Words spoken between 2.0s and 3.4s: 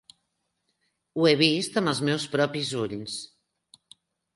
meus propis ulls.